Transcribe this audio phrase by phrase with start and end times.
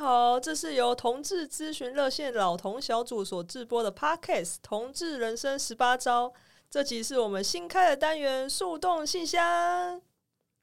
[0.00, 6.28] 好，这是由同志咨询热线老同小组所制播的 Podcast《同志人生十八招》。
[6.70, 10.00] 这集是我们新开的单元“树洞信箱”。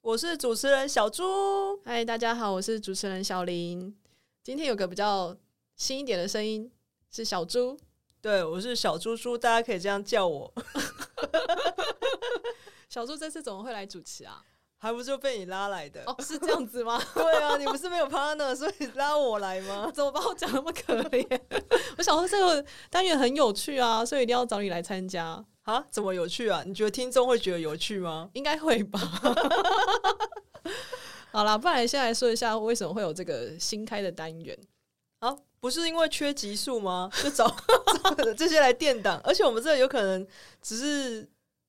[0.02, 1.80] 我是主持人小猪。
[1.86, 3.96] 嗨，大家好，我是主持人小林。
[4.42, 5.38] 今天有个比较
[5.76, 6.72] 新一点的声音，
[7.12, 7.78] 是小猪。
[8.20, 10.52] 对，我是小猪猪，大家可以这样叫我。
[12.90, 14.44] 小猪这次怎么会来主持啊？
[14.80, 16.04] 还不就被你拉来的？
[16.08, 17.02] 哦，是这样子吗？
[17.16, 19.90] 对啊，你不是没有 partner，所以拉我来吗？
[19.94, 21.40] 怎么把我讲那么可怜？
[21.98, 25.84] 我想说这个单元很有趣啊，所以一定要找你来参加啊？
[25.90, 26.64] 怎么有趣啊？
[26.66, 28.30] 你觉得听众会觉得有趣吗？
[28.34, 29.00] 应该会吧。
[31.32, 34.56] 好啦，不然先来说一下为什么会有这个新开的单元
[35.20, 35.36] 啊？
[35.60, 37.10] 不是因为缺集数吗？
[37.24, 37.48] 就找
[38.04, 40.26] 找这些来垫档，而且我们这有可能
[40.62, 41.28] 只是。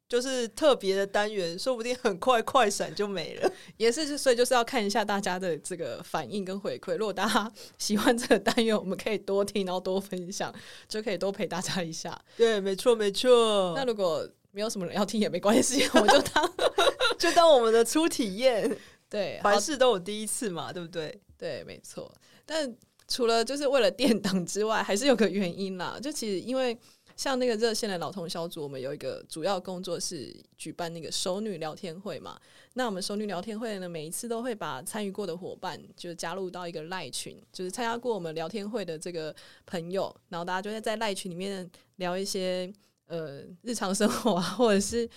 [0.09, 3.53] 就是特别的单元，说不定很快快闪就没了。
[3.77, 6.97] 也是，所以就是要看一下大家的这个反应跟回馈。
[6.97, 10.53] 如果大家喜欢这个单元，我们可以多听，然后多分享，
[10.89, 12.19] 就可以多陪大家一下。
[12.39, 13.75] 对，没错，没错。
[13.77, 16.53] 那如果没有什么人要听也没关系，我就当
[17.19, 18.75] 就当我们的初体验。
[19.11, 21.21] 对，凡事都有第一次嘛，对不对？
[21.37, 22.11] 对，没错。
[22.47, 22.75] 但
[23.09, 25.99] 除了就是为了垫档之外，还是有个原因啦。
[26.03, 26.75] 就其实因为。
[27.19, 32.41] 像那个热线的老同小组，我们有一个主要工作是举办那个熟女聊天会嘛。
[32.75, 39.35] 那我们熟女聊天会呢，每一次都会把参与过的伙伴就加入到一个赖群，就是参加过我们聊天会的这个
[39.67, 42.73] 朋友，然后大家就会在赖群里面聊一些
[43.09, 45.11] 呃日常生活啊，或者是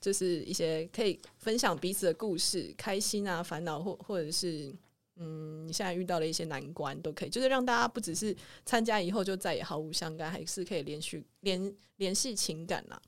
[0.00, 4.74] 就是一些可以分享彼此的故事，开心啊、烦恼或或者是。
[5.16, 13.00] 嗯，你现在遇到了一些难关都可以，就是让大家不只是参加以后就再也毫无相干，还是可以连续联联系情感呐。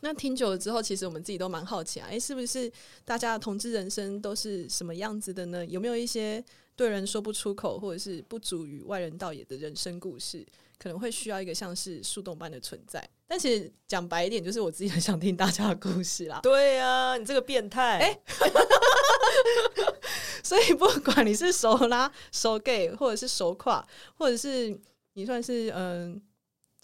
[0.00, 2.70] 那听久了之后，其实我们自己都蛮好奇啊，诶、欸，是不是
[3.04, 5.64] 大家的同志人生都是什么样子的呢？
[5.66, 6.44] 有没有一些
[6.74, 10.44] 对人说不出口，或者是不足与外人道也的人生故事？
[10.76, 13.08] 可能会需要一个像是树洞般的存在。
[13.28, 16.40] 但其实讲白一点，就是我自己很想听大家的故事啦。
[16.42, 17.98] 对啊，你这个变态！
[18.00, 18.20] 哎、欸，
[20.42, 23.86] 所以不管你是手拉、手 gay，或者是手跨，
[24.16, 24.78] 或者是
[25.14, 26.20] 你算是嗯。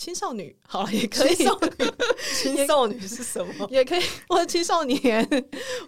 [0.01, 1.35] 青少女好了，也可以。
[1.35, 1.71] 青少女，
[2.41, 3.67] 青少女是什么？
[3.69, 5.29] 也可以，或者青少年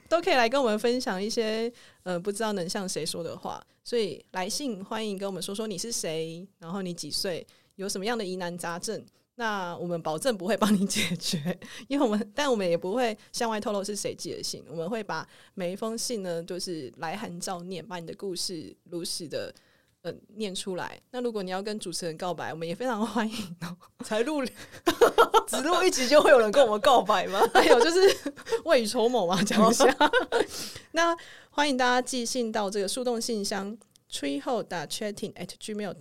[0.08, 1.72] 都可以来跟我们分享一些
[2.02, 3.64] 呃，不知道能向谁说的话。
[3.84, 9.00] 所以来信欢迎跟我们说说你是谁，然后你几岁，有什么样的疑难杂症，
[9.40, 11.58] 那我们保证不会帮你解决，
[11.88, 14.62] 因为我们但我们也不会向外透露是谁寄的信。
[14.68, 19.52] 我们会把每一封信呢，就是来函照念，把你的故事如实的。
[20.02, 20.98] 嗯，念出来。
[21.10, 23.76] 那如果你要跟主持人告白，我们也非常欢迎哦。
[24.02, 24.42] 才录
[25.46, 27.38] 只录一集就会有人跟我们告白吗？
[27.52, 28.32] 还有就是
[28.64, 29.94] 未雨绸缪嘛，讲一下。
[30.92, 31.14] 那
[31.50, 33.76] 欢迎大家寄信到这个树洞信箱
[34.10, 35.92] treehole dot chatting at gmail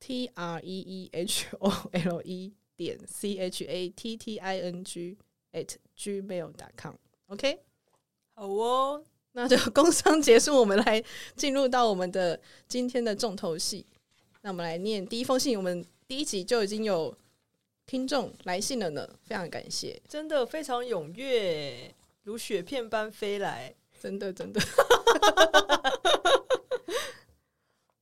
[0.00, 4.58] com，t r e e h o l e 点 c h a t t i
[4.58, 5.16] n g
[5.52, 6.94] at gmail.com。
[7.26, 7.60] OK，
[8.34, 9.04] 好哦。
[9.32, 11.00] 那就工商结束，我们来
[11.36, 13.86] 进入到我们的今天的重头戏。
[14.40, 17.16] 那我们来念第一封信，我们第一集就已经有
[17.86, 21.94] 听众来信了呢，非常感谢，真的非常踊跃，
[22.24, 24.60] 如雪片般飞来，真的真的。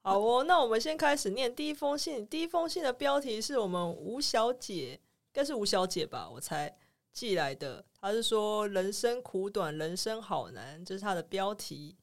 [0.08, 2.26] 好哦，那我们先开始念第一封信。
[2.26, 5.00] 第一封信的标题是我们吴小姐，应
[5.34, 6.78] 该是吴小姐吧，我猜。
[7.12, 11.94] 寄来的，她是说人生苦短，人生好难，这是她的标题。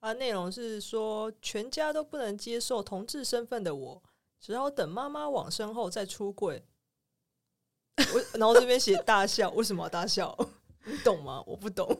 [0.00, 4.02] 她内容是说，全家都不能接受同志身份的我，
[4.40, 6.64] 只好等妈妈往生后再出柜。
[8.12, 10.36] 我然后这边写大笑，为什么要大笑？
[10.84, 11.44] 你懂吗？
[11.46, 11.96] 我不懂。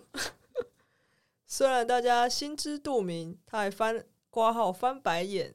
[1.46, 4.04] 虽然大家心知肚明，他还翻
[4.36, 5.54] 括号翻白眼。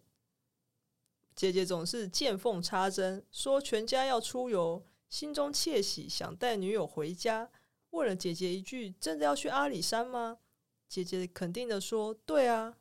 [1.36, 4.84] 姐姐总是见缝插针，说全家要出游。
[5.08, 7.52] 心中窃喜，想带女友回家，
[7.92, 10.40] 问了姐姐一句：“真的要去阿里山吗？”
[10.90, 12.76] 姐姐肯定的说：“对啊。”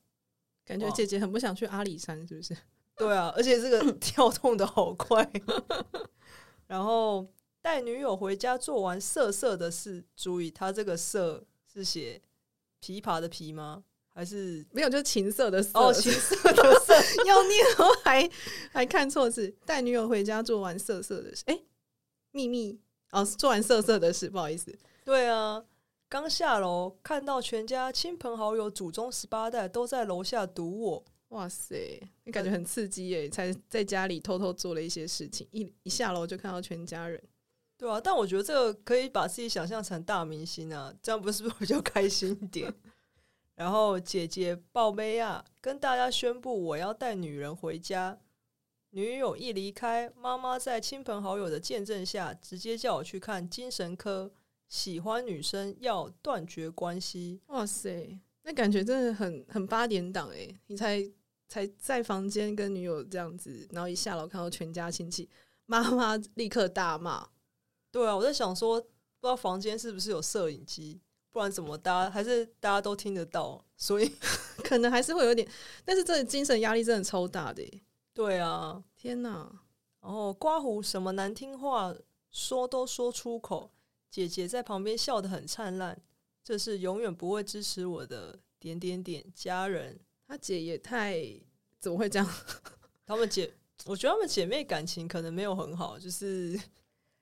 [0.64, 2.56] 感觉姐姐很不想去阿里山，是不是？
[2.96, 5.30] 对啊，而且这个 跳动的好快。
[6.66, 7.26] 然后
[7.60, 10.02] 带女友回家，做完色色的事。
[10.16, 12.22] 注意，他这个“色”是写
[12.80, 13.84] 琵琶的“琵”吗？
[14.12, 14.88] 还是没有？
[14.88, 16.94] 就是情色的“色”哦，情色的“色”
[17.26, 17.64] 要念，
[18.04, 18.30] 还
[18.72, 19.54] 还看错字。
[19.64, 21.42] 带女友回家，做完色色的事。
[21.46, 21.60] 哎。
[22.32, 22.78] 秘密
[23.10, 24.72] 哦，做完色色的事，不好意思。
[25.04, 25.64] 对啊，
[26.08, 33.28] 刚下楼看到全家亲朋好友祖宗十八代都在楼下堵我，哇塞，你感觉很刺激耶！
[33.28, 37.20] 才在家里偷偷做了一些事情，一一下楼就看到全家人。
[37.76, 42.72] 对啊，但我觉得这个可以把自己想象成大明星啊，这样不是不是比较开心一点？
[43.60, 48.18] 然后姐姐报妹啊，跟大家宣布我要带女人回家。
[48.92, 54.32] 女友一离开，妈妈在亲朋好友的见证下，直接叫我去看精神科。
[54.66, 57.42] 喜欢女生要断绝关系。
[57.48, 61.06] 哇塞，那感觉真的很很八点档诶，你才
[61.46, 65.28] 才在房间跟女友这样子，然后一下楼看到全家亲戚，
[65.66, 67.28] 妈妈立刻大骂。
[67.90, 70.98] 对啊，我在想说，不知道房间是不是有摄影机，
[71.30, 74.10] 不然怎么大家还是大家都听得到，所以
[74.64, 75.46] 可能还是会有点。
[75.84, 77.62] 但是这个精神压力真的超大的。
[78.12, 79.60] 对啊，天哪！
[80.00, 81.94] 然后刮胡什么难听话
[82.30, 83.70] 说都说出口，
[84.10, 86.00] 姐姐在旁边笑得很灿烂。
[86.42, 90.00] 这是永远不会支持我的点点点家人。
[90.26, 91.22] 他姐也太
[91.78, 92.28] 怎么会这样？
[93.06, 93.52] 他们姐，
[93.86, 96.60] 我觉得他们姐妹感情可能没有很好，就是。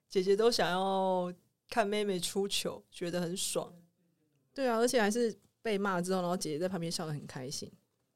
[0.09, 1.31] 姐姐都想要
[1.69, 3.71] 看妹妹出糗，觉得很爽。
[4.59, 5.33] 对啊，而且还是
[5.63, 7.71] 被骂之后，然后姐姐在旁边笑得很开心。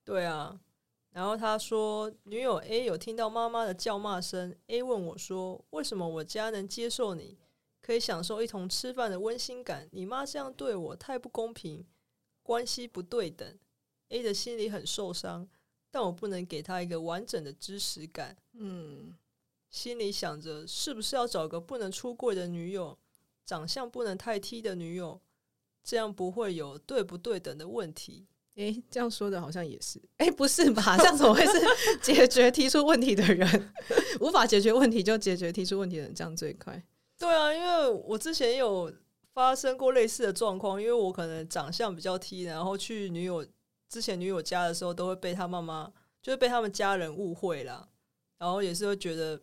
[0.05, 0.61] 对啊，
[1.13, 4.53] 然后他说，女友 A 有听到妈妈的叫骂声。
[4.67, 7.39] A 问我说：“为什么我家能接受你，
[7.81, 9.89] 可以享受一同吃饭的温馨感？
[9.93, 11.87] 你妈这样对我太不公平，
[12.43, 13.57] 关系不对等。
[14.09, 15.49] ”A 的心里很受伤，
[15.93, 18.37] 但我不能给她一个完整的支持感。
[18.55, 19.15] 嗯。
[19.71, 22.99] 心里想着，是不是要找个不能出柜的女友，
[23.47, 25.21] 长相不能太 T 的女友，
[25.83, 28.27] 这样不会有对不对等的问题？
[28.57, 30.01] 诶，这样说的好像也是。
[30.19, 30.97] 诶，不是吧？
[30.99, 31.53] 这样怎么会是
[32.03, 33.73] 解决提出问题的人？
[34.21, 36.83] 无法解决问题就解决提出问题的人，这样最快。
[37.19, 38.93] 对啊，因为我之前有
[39.33, 43.47] 发生过类似的状况，因为我可能长相比较 T，然后去女友
[43.89, 45.91] 之前女友家的时候，都会被她妈妈，
[46.21, 47.89] 就是被他们家人误会了，
[48.39, 49.41] 然后也是会觉得。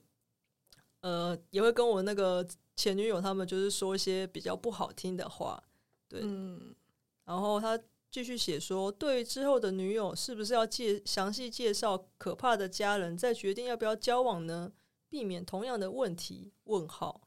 [1.02, 2.46] 呃，也会跟我那个
[2.76, 5.64] 前女友他们就是说一些比较不好听的话，
[6.10, 6.20] 对。
[6.24, 6.76] 嗯，
[7.24, 7.80] 然后他
[8.12, 14.74] 继续写说，对于之后的女友是不是要介详细介绍可怕的家人，再决定要不要交往呢？
[15.08, 16.52] 避免同样的问题？
[16.66, 17.22] 问号，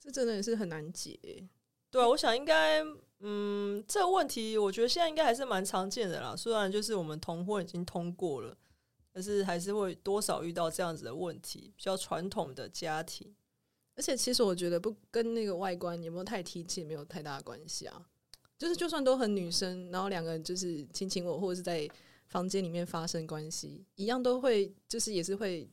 [0.00, 1.46] 这真的也是很难解。
[1.90, 2.82] 对啊，我想应该，
[3.20, 6.34] 嗯，这个问题我觉得现在应该还是蛮常见的啦。
[6.34, 8.56] 虽然就是我们同婚已经通过了。
[9.14, 13.36] 但是还是会多少遇到这样子的问题，比较传统的家庭，
[13.94, 18.08] 而且其实我觉得不跟那个外观有没有太贴切没有太大的关系啊。
[18.62, 21.88] 就是就算都很女生，然后两个人就是亲亲我，或者是在
[22.28, 25.68] 房间里面发生关系，一样都会就是也是会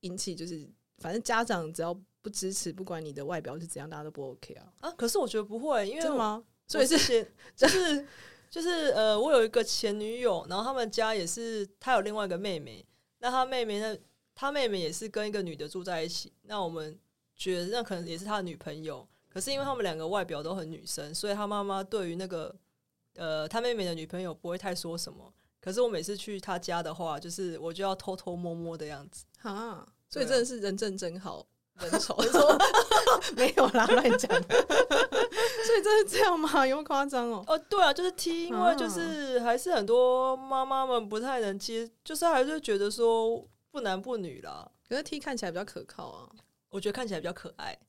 [0.00, 0.68] 引起就是
[0.98, 4.70] 反正家长只要不支持，不管你的外表是怎样，大家都不 OK 啊。
[4.80, 6.44] 啊，可是我觉得不会，因为吗？
[6.68, 8.06] 所以这些 就是。
[8.48, 12.86] 就是呃，我有一个前女友，然后他们家也是，他有另外一个妹妹。
[13.18, 13.98] 那他妹妹呢，
[14.36, 16.32] 他妹妹也是跟一个女的住在一起。
[16.42, 16.96] 那我们
[17.34, 19.06] 觉得那可能也是他的女朋友。
[19.36, 22.56] 可是因为他们两个外表都很女生，所以他妈妈对于那个
[23.16, 25.30] 呃他妹妹的女朋友不会太说什么。
[25.60, 29.26] 可是我每次去他家的话，就是我就要偷偷摸摸的样子。
[29.42, 31.46] 啊，所以真的是人正真好。
[31.78, 32.58] 人丑说
[33.36, 34.30] 没有啦，乱讲。
[34.30, 36.66] 所以真的是这样吗？
[36.66, 37.44] 有夸张哦。
[37.46, 44.66] 哦，对啊，就是 T，因为就是还是很多妈妈们不太能接，就是还是觉得说不男不女啦。
[44.88, 46.30] 可是 T 看起来比较可靠啊，
[46.76, 47.74] 我觉得看起来比较可爱。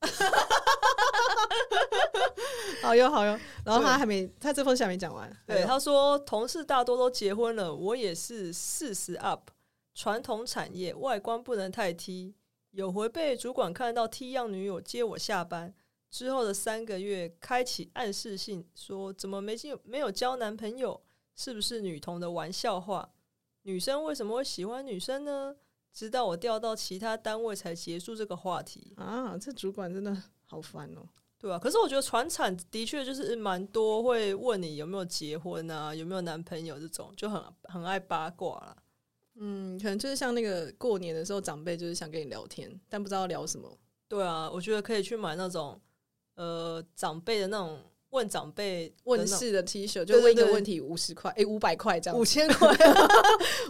[2.80, 5.30] 好哟好哟，然后他还没，他这封信还没讲完。
[5.46, 9.50] 对，他说同事大多都结婚了，我也是四十 up，
[9.94, 12.34] 传统产业外观不能太 T。
[12.70, 15.74] 有回被主管看到 T 样女友接我下班
[16.10, 21.02] 之后的三个月，开启暗示性说怎么没进没有交男朋友？
[21.36, 23.10] 是不是女同的玩笑话？
[23.62, 25.56] 女生为什么会喜欢女生呢？
[25.92, 29.36] 直到我调到其他单位才结束这个话题啊！
[29.38, 31.08] 这主管真的好烦哦。
[31.40, 38.76] 对啊，可是我觉得传产的确就是蛮多会问你有没有结婚啊，有没有男朋友这种，就很很爱八卦啦。
[39.36, 43.78] 嗯，可能就是像那个过年的时候，长辈就是想跟你聊天，但不知道聊什么。
[44.08, 45.80] 对啊，我觉得可以去买那种
[46.34, 47.78] 呃长辈的那种
[48.10, 52.76] 问长辈问事的 T 恤，就问一个问题五十块，哎，五百块这样，五千块，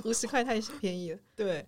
[0.05, 1.19] 五十块太便宜了。
[1.37, 1.67] 对，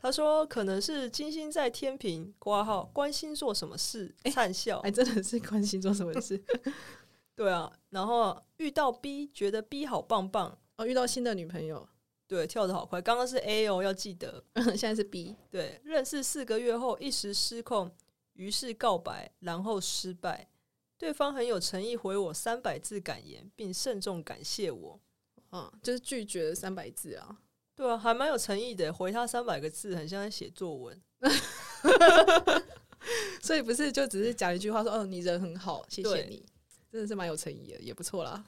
[0.00, 6.42] 他说可能是金星在天平挂号关心做什么事，灿笑，哎，真的是关心做什么事。
[7.36, 11.88] 对啊，然后遇到 B，觉得 B 好棒棒哦，遇到新的女朋友。
[12.26, 13.02] 对，跳的好快。
[13.02, 14.44] 刚刚是 A 哦，要记得。
[14.76, 15.36] 现在是 B。
[15.50, 17.90] 对，认识四个月后一时失控，
[18.34, 20.48] 于是告白，然后失败。
[20.96, 25.00] 对方很有诚意回我三百字感言，并慎重感谢我。
[25.48, 27.38] 啊，就是拒绝了三百字啊。
[27.80, 31.00] 对啊，还蛮有诚意的，回他三百个字，很像在写作文。
[33.42, 36.44] 所以不是就只是讲一句话说，哦，你人很好，谢谢你，
[36.92, 38.44] 真的是蛮有诚意的，也不错啦。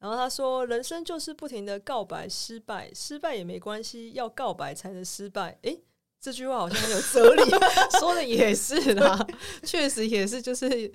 [0.00, 5.56] 然后他说，人生就是不停的告白失败，失败也没关系，要告白才能失败。
[5.62, 5.80] 诶，
[6.20, 7.48] 这句话好像很有哲理，
[8.00, 9.16] 说的也是啦，
[9.62, 10.92] 确实也是，就是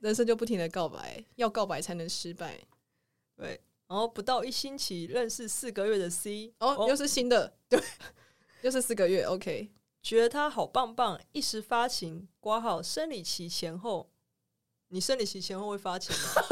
[0.00, 2.60] 人生就不停的告白，要告白才能失败。
[3.34, 3.58] 对，
[3.88, 7.82] 然后不到一星期认识四个月的 C，哦，哦又是新的，对，
[8.62, 9.70] 又是四个月，OK。
[10.00, 14.10] 觉得他好棒棒，一时发情，挂号生理期前后，
[14.88, 16.42] 你生理期前后会发情吗？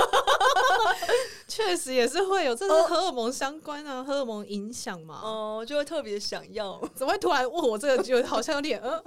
[1.48, 9.02] 确实也是会有，这是荷尔蒙相关啊，荷尔蒙影响嘛，哦，就会特别想要， 怎么会突然问我这个，就好像有点呃，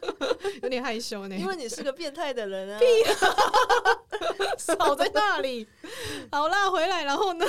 [0.62, 1.36] 有点害羞呢？
[1.36, 2.80] 因为你是个变态的人啊，
[4.58, 5.66] 少在那里。
[6.30, 7.46] 好啦，回来，然后呢，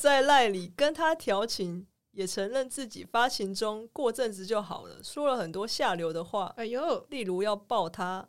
[0.00, 1.86] 在赖里跟他调情。
[2.16, 4.98] 也承认自己发情中，过阵子就好了。
[5.02, 8.24] 说了很多下流的话，哎呦，例如要抱他，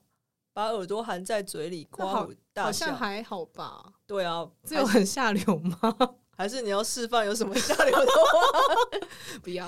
[0.55, 3.83] 把耳朵含在嘴里，夸大笑，好像还好吧？
[4.07, 5.93] 对啊，这有很下流吗？
[6.38, 9.00] 还是你要示范有什么下流的话？
[9.43, 9.67] 不要。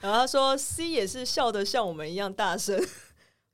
[0.00, 2.78] 然后他说，C 也是笑得像我们一样大声。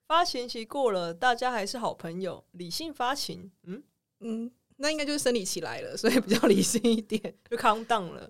[0.09, 3.52] 发情期过了，大家还是好朋友，理性发情。
[3.62, 3.80] 嗯
[4.18, 8.28] 嗯，那应该就是生理期来了，所以比较理性一点，就 calm down 了。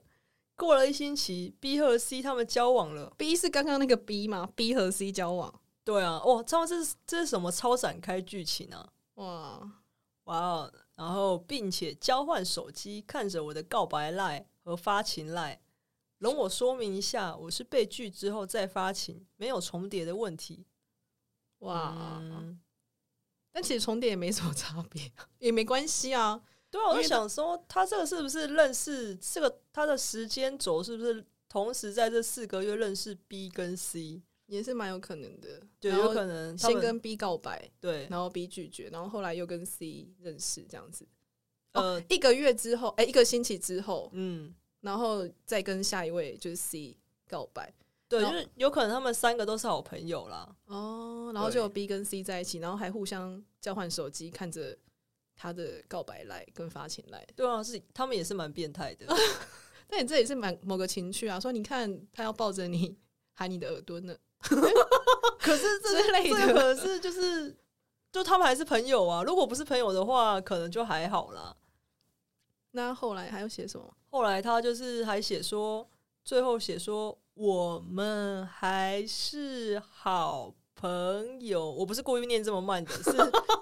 [0.54, 3.10] 过了一星期，B 和 C 他们交往了。
[3.16, 5.54] B 是刚刚那个 B 吗？B 和 C 交往？
[5.86, 8.92] 对啊，哇，他们这是这是什么超展开剧情啊？
[9.14, 9.72] 哇
[10.24, 10.68] 哇！
[10.96, 15.60] 然后并且交换手机，看着我的告白赖和发情赖。
[16.18, 20.66] 容我说明一下，我是被拒之后再发情，没有重叠的问题。
[21.58, 22.18] 哇！
[22.20, 22.60] 嗯、
[23.52, 26.42] 但其实重叠也没什么差别，也没关系啊。
[26.68, 35.60] 对啊，我就想说，他这个是不是认识这个他的时间轴是不是同时在这四个月认识 B 跟 C，也是蛮有可能的。
[35.80, 41.06] 对，有可能先跟 B 告白，对，然后 B 拒绝，然后后来又跟 C 认识，这样子。
[41.72, 46.96] 呃，一个月之后，哎，一个星期之后，嗯，然后再跟下一位就是 C
[47.28, 47.72] 告白，
[48.08, 50.56] 对，就是有可能他们三个都是好朋友啦。
[50.66, 54.76] 哦，然后就有 B 跟 C 在一起，然后还互相交换手机，看着。
[55.38, 59.04] 他的告白来跟发情来，对啊，是他们也是蛮变态的。
[59.86, 62.96] 但你这也是蛮某个情趣啊，说你看他要抱着你
[63.36, 64.16] 喊你的耳朵呢，
[65.38, 67.56] 可是这之类的，可是就是
[68.12, 69.22] 就他们还是朋友啊。
[69.22, 71.56] 如果不是朋友的话，可能就还好啦。
[72.72, 73.96] 那后来还要写什么？
[74.10, 75.88] 后来他就是还写说，
[76.24, 80.52] 最后写说我们还是好。
[80.78, 83.12] 朋友，我不是故意念这么慢的， 是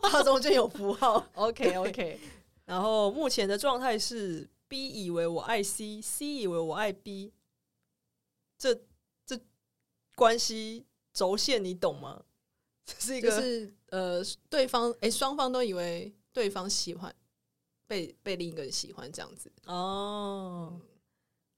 [0.02, 1.24] 它中间有符号。
[1.36, 2.18] OK OK，
[2.64, 7.32] 然后目前的状态是 B 以为我爱 C，C 以为我爱 B，
[8.58, 8.82] 这这
[10.14, 12.24] 关系轴线你懂吗？
[12.84, 17.14] 这是一个是呃，对方哎，双方都以为对方喜欢
[17.86, 20.72] 被被另一个人喜欢这样子哦。
[20.72, 20.80] 嗯、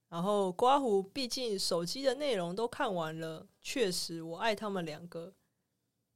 [0.09, 5.33] 然后刮胡，毕竟手机的内容都看完了，确实我爱他们两个。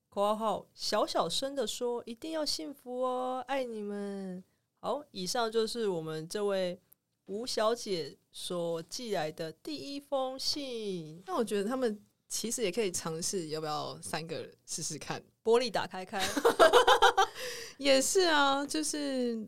[0.09, 4.43] 括号小小声的说：“一定要幸福哦，爱你们。”
[4.79, 6.77] 好，以上就是我们这位
[7.27, 11.23] 吴小姐所寄来的第一封信。
[11.25, 15.21] 那我觉得他们其实也可以尝试，要不要三个人试试看？
[15.43, 16.25] 玻璃打开开，
[17.77, 19.45] 也是啊，就是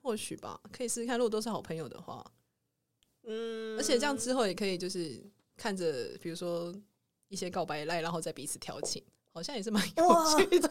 [0.00, 1.18] 或许吧，可以试试看。
[1.18, 2.24] 如果都是好朋友的话，
[3.24, 5.20] 嗯，而且这样之后也可以就是
[5.56, 6.72] 看着，比如说
[7.26, 9.02] 一些告白赖，然后再彼此调情。
[9.32, 10.70] 好像也是蛮有趣的，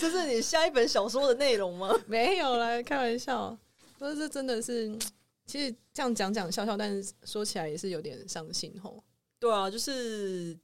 [0.00, 1.94] 这是你下一本小说的内容吗？
[2.08, 3.54] 没有啦，开玩笑。
[3.98, 4.90] 不是，这真的是，
[5.44, 9.04] 其实这样讲讲笑笑，但是说起来也是有点伤心吼。
[9.42, 10.56] 对啊，就是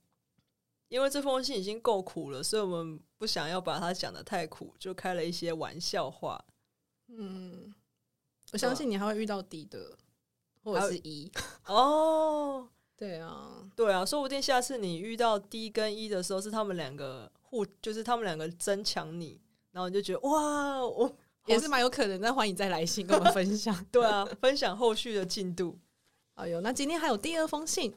[0.86, 6.44] 因为这封信已经够苦了，所以我们不想要把它讲得太苦，就开了一些玩笑话。
[7.08, 7.74] 嗯，
[8.52, 9.98] 我相信你还会遇到 D 的，
[10.62, 11.28] 或者是一
[11.66, 12.68] 哦。
[12.96, 19.40] 对啊，对啊，说不定下次你遇到 D 跟 E 的时候，是他们两个互，就是他们两个争抢你，
[19.72, 21.12] 然后你就觉得哇，我
[21.46, 22.20] 也是蛮有可能。
[22.20, 25.76] 那欢迎再来信跟我们分享，对啊，分享后续的进度。
[26.34, 27.92] 哎呦，那今天还有第二封信，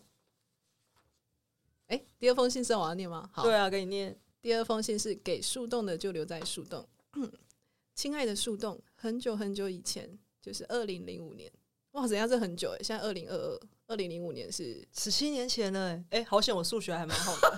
[1.91, 3.29] 哎，第二封信是我要念吗？
[3.33, 4.17] 好，对啊，给你念。
[4.41, 6.88] 第二封信是给树洞的，就留在树洞。
[7.93, 11.51] 亲爱的树洞，很久很久以前，就是二零零五年。
[11.91, 13.60] 哇，人家这很久哎，现在二零二二。
[13.88, 17.53] 二零零五年是十七年前了， 哎，好险我数学还蛮好的。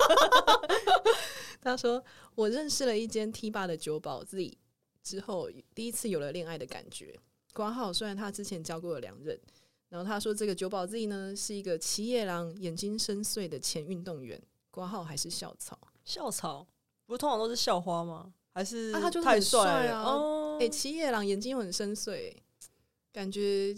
[1.62, 4.58] 他说：“我认识了一间 T 吧的酒保 Z
[5.04, 7.16] 之后，第一次有了恋爱的感觉。
[7.54, 9.40] 管好虽然他之前交过了两任，
[9.94, 14.42] 然后他说这个酒保 Z 呢是一个七夜狼，眼睛深邃的前运动员。
[14.72, 16.66] 挂号还是校草，校草
[17.06, 18.34] 不是通常都是校花吗？
[18.56, 22.36] 还是啊，他就太帅了哎、欸，骑野狼眼睛又很深邃，
[23.12, 23.78] 感觉。”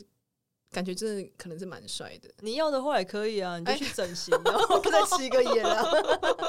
[0.71, 2.29] 感觉真的可能是蛮帅的。
[2.41, 5.85] 你要的话也可以啊，你就去整形，然后 再七个野狼。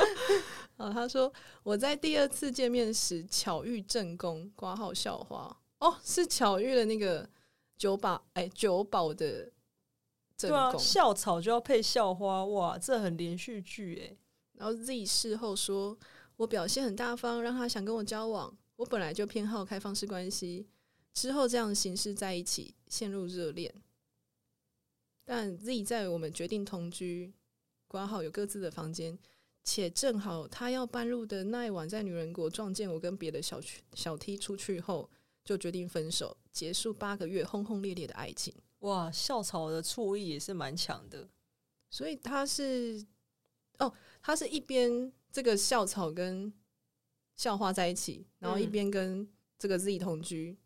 [0.78, 1.32] 啊，他说
[1.62, 7.28] 我在第二次见面时巧遇正宫，挂号校花哦，是巧遇了那个
[7.78, 9.48] 九保哎九保的
[10.38, 14.16] 对啊，校草就要配校花，哇，这很连续剧哎。
[14.52, 15.98] 然后 Z 事后说
[16.36, 18.56] 我表现很大方，让他想跟我交往。
[18.76, 20.66] 我本来就偏好开放式关系，
[21.14, 23.74] 之后这样的形式在一起，陷入热恋。
[25.24, 27.32] 但 Z 在我们决定同居，
[27.88, 29.18] 管好有各自的房间，
[29.64, 33.58] 且正好他要搬入的那一晚，在女人国撞见我跟别的小
[33.94, 35.10] 小 T 出去后，
[35.42, 38.54] 就决定分手，结束八个月轰轰烈烈的爱情。
[38.86, 41.28] 哇，校草的醋意也是蛮强的，
[41.90, 43.06] 所以他是
[43.78, 46.52] 哦，他是一边这个校草跟
[47.36, 49.28] 校花在一起，然后一边跟
[49.58, 50.56] 这个 Z 同居，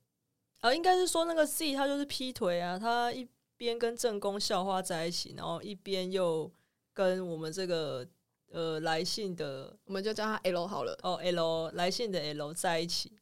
[0.60, 3.28] 啊、嗯呃，应该是说那个 Z 他就是劈腿啊，他一。
[3.60, 6.50] 边跟正宫校花在一起，然后一边又
[6.94, 8.08] 跟我们这个
[8.48, 10.98] 呃来信的，我们就叫他 L 好了。
[11.02, 13.12] 哦，L 来信的 L 在一起，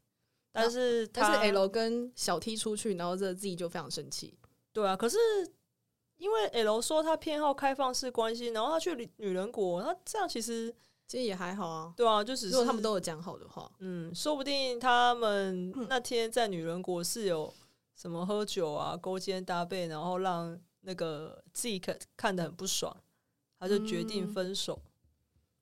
[0.53, 4.39] 但是但是 L 跟小 T 出去，然后这个 Z 就非常生气。
[4.73, 5.19] 对啊，可是
[6.17, 10.75] 因为 L 说他偏好开放式关系，然后他去女人国，他这样其实
[11.07, 11.93] 其实也还好啊。
[11.97, 17.55] 对啊，就只是如果他们都有讲好的话，嗯，说不定他们那天在女人国是有。
[18.01, 22.97] 什么喝酒啊，勾肩搭背，然后让那个 Z 看看得很不爽，
[23.59, 24.81] 他就决定分手。
[24.85, 24.91] 嗯、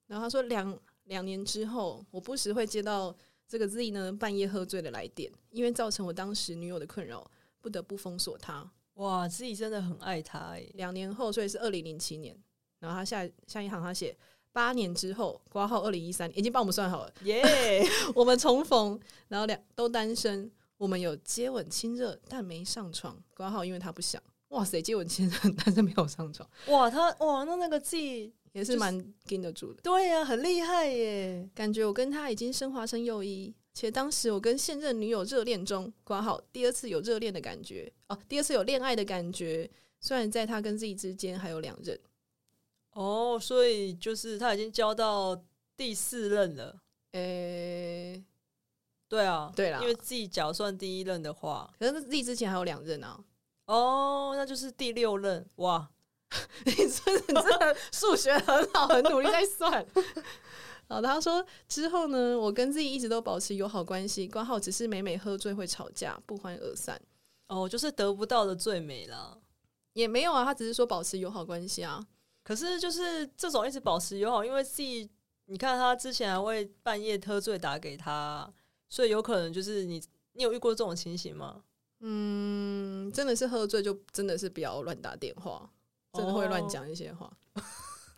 [0.08, 3.16] 然后他说两两年之后，我不时会接到
[3.48, 7.26] 这个 Z 呢半夜喝醉的来电，因为造成我当时女友的困扰，
[7.62, 8.70] 不得不封锁他。
[8.96, 10.66] 哇自己真的很爱他哎。
[10.74, 12.36] 两年后，所以是二零零七年。
[12.80, 14.14] 然后他下下一行他写
[14.52, 17.12] 八年之后，挂号二零一三年，已经帮我们算好了。
[17.24, 18.12] 耶、yeah!
[18.14, 20.50] 我们重逢，然后两都单身。
[20.78, 23.18] 我们有接吻亲热，但没上床。
[23.34, 24.22] 挂号因为他不想。
[24.48, 26.46] 哇塞，接吻亲热， 但是没有上床。
[26.66, 29.80] 哇，他哇，那那个 Z 也是蛮盯得住的。
[29.82, 31.48] 对呀、啊，很厉害耶。
[31.54, 35.92] 感觉我跟他已经升华成友谊，且当时我跟现任女友热恋中。
[36.02, 39.70] 括号第二次有热恋的感觉哦，第二次有恋爱的感觉。
[40.00, 41.98] 虽然在他跟自己之间还有两任。
[42.92, 45.38] 哦，所以就是他已经交到
[45.76, 46.80] 第四任了。
[47.12, 48.24] 诶、欸。
[49.08, 53.22] 对啊，对啦，因为自己假算第一任的话，可是自己之前还有两任啊。
[53.66, 55.88] 哦，那就是第六任哇！
[56.66, 59.86] 你真的，你真的数学很好，很努力在算。
[60.88, 67.00] 好，他说之后呢，我跟自己一直都保持友好关系，括号只是每每喝醉会吵架，不欢而散。
[67.48, 69.38] 哦，就是得不到的最美了，
[69.92, 72.06] 也没有啊，他只是说保持友好关系啊。
[72.42, 75.10] 可是就是这种一直保持友好，因为自己
[75.46, 78.52] 你看他之前还会半夜喝醉打给他。
[78.88, 80.00] 所以有可能就是你，
[80.34, 81.64] 你有遇过这种情形吗？
[82.00, 85.68] 嗯，真的是喝醉就真的是不要乱打电话，
[86.12, 87.26] 真的会乱讲一些话。
[87.26, 87.34] Oh.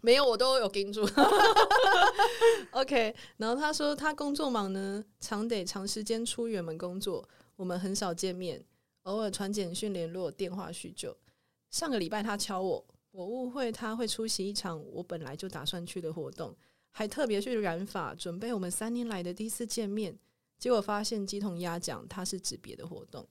[0.01, 1.09] 没有，我都有盯住。
[2.71, 8.65] OK，然后他说他工作忙呢，常得长时间出远门工作，我们很少见面，
[9.03, 11.17] 偶尔传简讯联络，电话叙旧。
[11.71, 16.57] 上个礼拜他敲我，我误会他会出席一场我本来就打算去的活动，
[16.91, 20.19] 还特别去染发，准备我们三年来的第一次见面。
[20.59, 23.29] 结果发现鸡同鸭讲，他是指别的活动。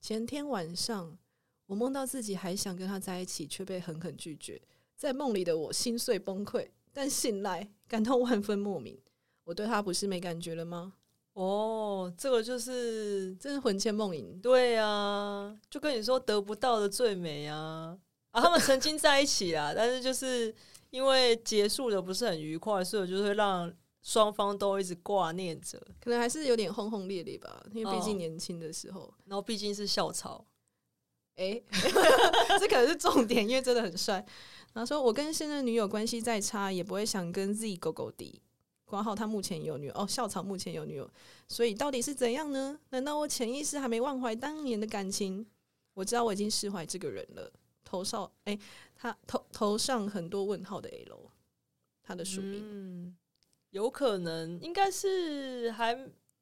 [0.00, 1.18] 前天晚上，
[1.66, 4.60] 我梦到自己还想跟他在一起，却被狠狠拒绝。
[5.00, 9.00] 在梦里的我心碎崩溃，但醒来感到万分莫名。
[9.44, 10.92] 我对他不是没感觉了吗？
[11.32, 14.38] 哦，这个就是真是魂牵梦萦。
[14.42, 17.98] 对啊，就跟你说得不到的最美啊！
[18.32, 20.54] 啊，他们曾经在一起啊，但是就是
[20.90, 23.72] 因为结束的不是很愉快，所以就会让。
[24.02, 30.42] 双方都一直挂念着，可能还是有点轰轰烈烈吧，因为毕竟年轻的时候，哦、然后毕竟是校草，
[31.36, 31.62] 哎、
[32.58, 34.24] 这可能是重点，因为真的很帅。
[34.72, 38.40] 然后说，我跟现任女友关系再差，也不会想跟 Z 狗狗的。
[38.84, 41.08] 括号他目前有女友，哦，校草目前有女友，
[41.48, 42.78] 所以到底是怎样呢？
[42.90, 45.46] 难道我潜意识还没忘怀当年的感情？
[45.94, 47.52] 我知道我已经释怀这个人了。
[47.84, 48.58] 头上，哎、
[48.96, 51.30] 他头头上很多问号的 L，
[52.02, 52.60] 他的署名。
[52.62, 53.16] 嗯
[53.70, 55.96] 有可能应该是还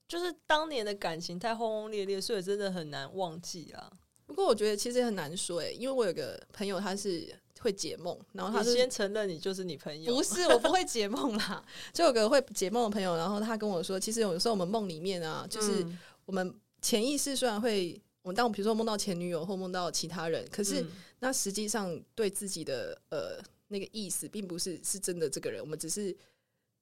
[0.07, 3.93] 就是当年的感情太轰轰烈烈，所以真的很难忘记啊。
[4.29, 11.65] 不过我觉得其实也很难说诶、欸，因为我有个朋友他是会解梦，然后他就先承认你就是你朋友，不是我不会解梦啦，
[11.95, 15.85] 就有个会解梦的朋友，然后他跟我说，其实有时候我们梦里面啊，就是
[16.27, 20.85] 我们潜意识虽然会，我们当我比如说梦到前女友或梦到其他人，可是
[21.21, 26.15] 那实际上对自己的呃那个意思，并不是是真的这个人，我们只是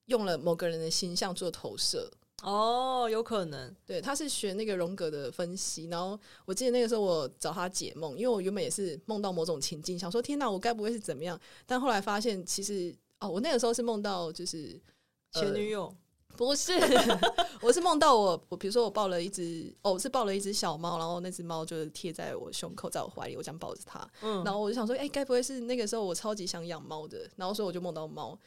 [0.07, 2.11] 用了某个人的形象做投射。
[2.43, 11.39] 哦，有可能，对，他是学那个荣格的分析，然后我记得那个时候我找他解梦，因为我原本也是梦到某种情境，想说天哪，我该不会是怎么样？
[11.65, 14.79] 但后来发现，其实哦，我那个时候是梦到就是
[15.31, 16.73] 前女友，呃、不是，
[17.59, 28.37] 我是梦到我，我比如说我抱了一只，哦，我是抱了一只小猫，然后那只猫就是贴在我胸口，在我怀里，我这样抱着它，嗯，然后我就想说，哎、欸，该不会是那个时候我超级想养猫的，然后所以我就梦到猫。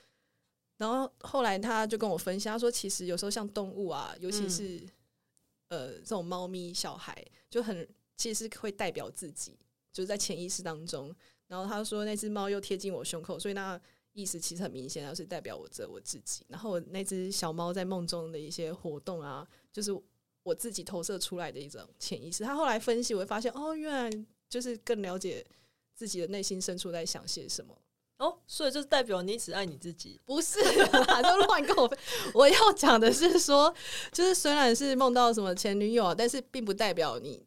[0.81, 4.79] 然后后来他就跟我分享，他说其实有时候像动物啊，尤其是、
[5.69, 9.59] 嗯、呃这种猫咪小孩，就很其实是会代表自己，
[9.93, 11.15] 就是在潜意识当中。
[11.49, 13.79] 然后他说那只猫又贴近我胸口，所以那
[14.13, 16.47] 意思其实很明显，就是代表我这我自己。
[16.49, 19.93] 然后那只小猫在梦中的一些活动啊，就是
[20.43, 22.43] 我自己投射出来的一种潜意识。
[22.43, 25.47] 他后来分析，我会发现哦，原来就是更了解
[25.95, 27.77] 自己的内心深处在想些什么。
[28.21, 30.21] 哦，所以就是代表你只爱你自己？
[30.27, 31.91] 不是啦， 就乱跟我。
[32.35, 33.75] 我要讲的是说，
[34.13, 37.43] 就是虽然是梦到什么前女友，但是并不代表你，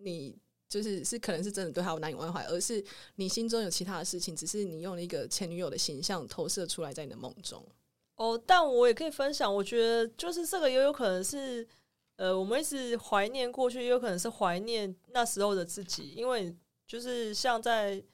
[0.00, 0.36] 你
[0.68, 7.64] 就是是可能是真的对他有难以忘怀，而是你心中有其他的事情，只是你用了一个前女友的形象投射出来在你的梦中。
[8.16, 11.66] 哦，但我也可以分享，我觉得就是这个也有可能是，
[12.16, 16.54] 呃，我们一直怀念过去，也有可能是怀念那时候的自己，因为
[16.86, 18.04] 就是像在。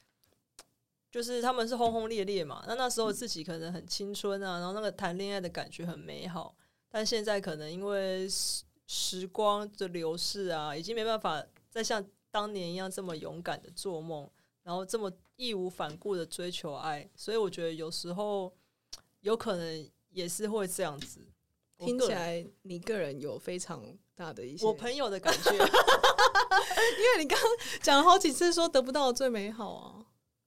[1.15, 6.53] 就是他们是轰轰烈烈嘛，那那时候自己可能很青春啊，然后那个谈恋爱的感觉很美好，
[6.91, 14.29] 但现在可能因为时时光的流逝啊，已经没办法再像当年一样这么勇敢的做梦，
[14.65, 18.53] 然后这么义无反顾的追求爱，所以我觉得有时候
[19.21, 21.21] 有可能也是会这样子。
[21.79, 23.81] 听起来你个人有非常
[24.17, 27.49] 大的一些我朋友的感觉， 因为你刚刚
[27.81, 29.94] 讲了好几次说得不到最美好啊。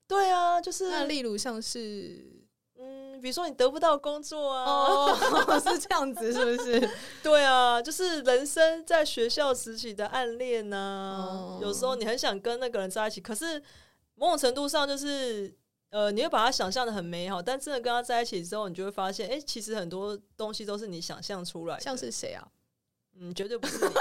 [0.07, 2.25] 对啊，就是那例如像是，
[2.79, 5.15] 嗯，比如说你得不到工作啊，哦，
[5.59, 6.89] 是这样子，是不是？
[7.21, 13.61] 对啊，就是人生在学校时期的暗恋呐、啊，哦，有时候你很想跟那个人在一起，可是
[14.15, 15.53] 某种程度上就是，
[15.89, 21.81] 呃，你会把他想象的很美好，但真的跟他在一起之后，你就会发现，哎，其实很多东西都是你想象出来的。
[21.81, 22.47] 像是谁啊？
[23.19, 23.93] 嗯，绝对不是你，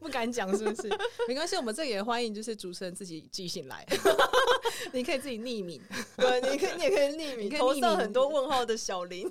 [0.00, 0.88] 不敢讲是不是？
[1.28, 3.86] 没关系，我们这里也欢迎，就是主持人自己寄信来，
[4.92, 5.80] 你可以自己匿名，
[6.16, 9.30] 对，你可以，你也可以匿名，投上很多问号的小林。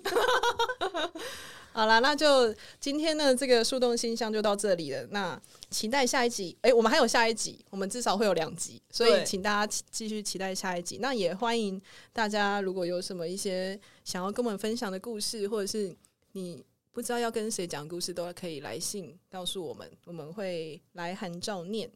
[1.74, 5.06] 好了，那就今天的这个树洞信箱就到这里了。
[5.12, 10.98] 那期待下一集，哎、欸，我们还有下一集，我们至少会有两集，所以请大家继续期待下一集。
[11.00, 11.80] 那也欢迎
[12.14, 15.96] 大家，如果有什么一些想要跟我们分享的故事，或者是
[16.32, 16.64] 你。
[16.98, 21.88] 不知道要跟谁讲故事，都可以来信告诉我们，我们会来函照念。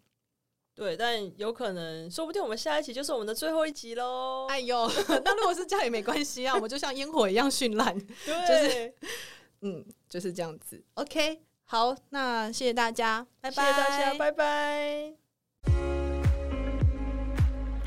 [0.76, 4.46] 对，但有可能，说不定我们下一期就是我们的最后一集喽。
[4.48, 4.88] 哎呦，
[5.26, 7.98] 那如果是这样也没关系啊，我们就像烟火一样绚烂。
[8.24, 8.94] 对，就是，
[9.62, 10.80] 嗯，就是这样子。
[10.94, 15.21] OK，好，那谢谢大家，拜拜，谢谢大家，拜拜。